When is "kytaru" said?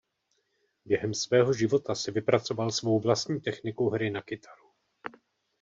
4.21-4.65